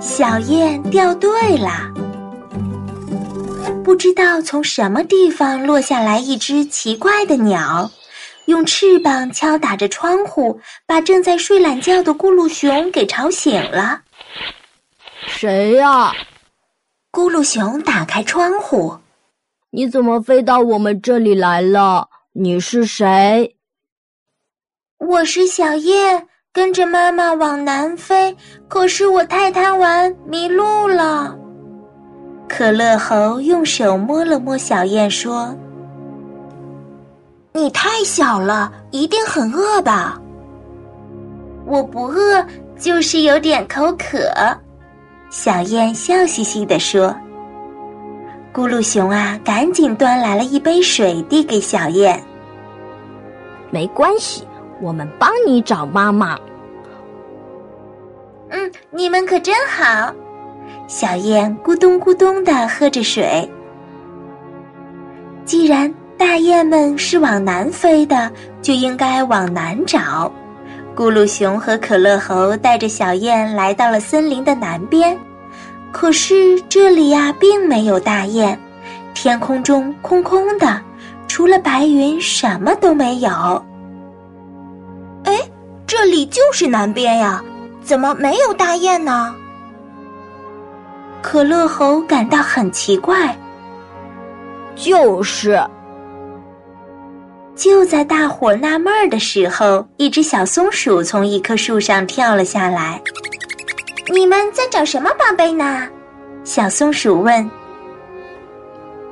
[0.00, 1.92] 小雁掉队了，
[3.82, 7.90] 不知道从什么地方落下来一只奇怪的鸟，
[8.44, 14.02] 用翅膀敲打着窗户，把正在睡懒觉的咕噜熊给吵醒了。
[15.26, 16.12] 谁呀？
[17.10, 18.98] 咕噜熊打开窗户，
[19.70, 22.08] 你怎么飞到我们这里来了？
[22.34, 23.56] 你是谁？
[24.98, 26.28] 我是小雁。
[26.52, 28.36] 跟着妈妈往南飞，
[28.66, 31.32] 可是我太贪玩，迷路了。
[32.48, 35.54] 可乐猴用手摸了摸小燕，说
[37.54, 40.20] ：“你太小了，一定很饿吧
[41.66, 42.44] ？”“我不饿，
[42.76, 44.18] 就是有点口渴。”
[45.30, 47.14] 小燕笑嘻嘻地说。
[48.52, 52.20] 咕噜熊啊，赶紧端来了一杯水递给小燕。
[53.70, 54.44] 没关系。
[54.80, 56.38] 我们帮你找妈妈。
[58.50, 60.12] 嗯，你们可真好。
[60.86, 63.48] 小雁咕咚咕咚的喝着水。
[65.44, 70.30] 既然大雁们是往南飞的，就应该往南找。
[70.96, 75.16] 咕噜熊和可乐猴带着小雁来到了森林的南边，
[75.92, 78.58] 可是这里呀，并没有大雁，
[79.14, 80.80] 天空中空空的，
[81.26, 83.64] 除了白云，什么都没有。
[85.90, 87.42] 哎，这里就是南边呀，
[87.82, 89.34] 怎么没有大雁呢？
[91.20, 93.36] 可乐猴感到很奇怪。
[94.76, 95.60] 就是，
[97.56, 103.02] 就在大伙纳闷儿的时候，一只小松鼠从一棵树上跳了下来。
[104.12, 105.88] 你们在找什么宝贝呢？
[106.44, 107.50] 小松鼠问。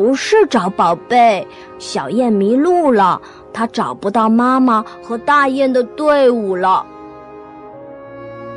[0.00, 1.46] 不是找宝贝，
[1.78, 3.20] 小雁迷路了。
[3.52, 6.86] 它找不到妈妈和大雁的队伍了。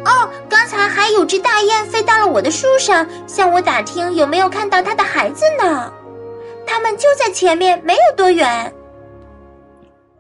[0.06, 5.92] 哦，刚才还有只大雁飞到了我的树上，向我打听有没有看到它的孩子呢。
[6.66, 8.74] 它们就在前面，没有多远。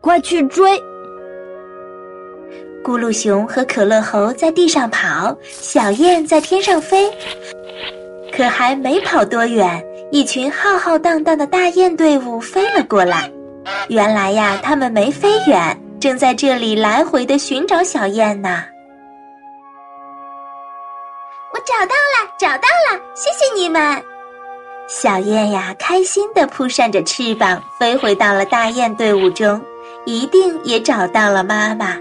[0.02, 0.78] 快去追！
[2.84, 7.10] 咕噜熊和可乐猴在地上跑，小雁在天上飞。
[8.36, 9.82] 可还没跑多远，
[10.14, 13.28] 一群浩浩荡荡的大雁队伍飞了过来。
[13.90, 18.64] 原来呀，他们没飞远，正在这里来回的寻找小雁呢。
[21.52, 24.00] 我找到了，找到了，谢谢你们！
[24.88, 29.60] 小雁呀，开心的扑扇着翅膀，飞回到了大雁队伍中，
[30.06, 31.98] 一定也找到了妈妈。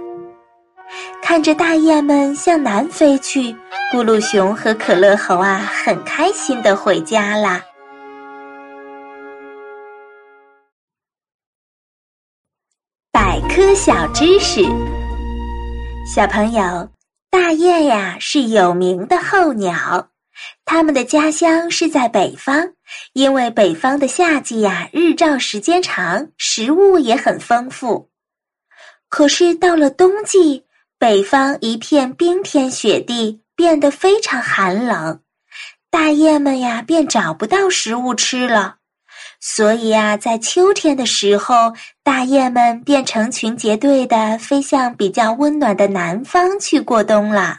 [1.22, 3.56] 看着大雁们向南飞去，
[3.90, 7.62] 咕噜熊和可乐猴啊，很开心的回家啦。
[13.54, 14.62] 科小知识，
[16.06, 16.88] 小朋友，
[17.30, 20.08] 大雁呀是有名的候鸟，
[20.64, 22.72] 它们的家乡是在北方，
[23.12, 28.08] 因为北方的夏季呀日照时间长，食物也很丰富。
[29.10, 30.64] 可是到了冬季，
[30.98, 35.20] 北方一片冰天雪地，变得非常寒冷，
[35.90, 38.76] 大雁们呀便找不到食物吃了。
[39.44, 41.72] 所以啊，在秋天的时候，
[42.04, 47.58] 大雁们便成群结队地飞向比较温暖的南方去过冬了。